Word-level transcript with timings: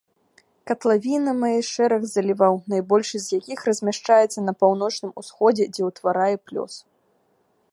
Катлавіна 0.69 1.33
мае 1.41 1.59
шэраг 1.71 2.01
заліваў, 2.13 2.57
найбольшы 2.73 3.17
з 3.25 3.39
якіх 3.41 3.59
размяшчаецца 3.69 4.39
на 4.47 4.53
паўночным 4.61 5.11
усходзе, 5.23 5.65
дзе 5.75 5.83
ўтварае 5.91 6.33
плёс. 6.49 6.73